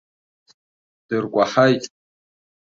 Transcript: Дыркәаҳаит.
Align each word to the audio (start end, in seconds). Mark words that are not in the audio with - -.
Дыркәаҳаит. 1.07 1.83